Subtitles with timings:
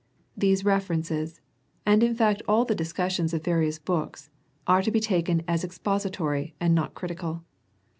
[0.35, 1.41] These references,
[1.85, 4.31] and in fact all the discussions of various books,
[4.65, 7.43] are to be taken as ex pository and not critical.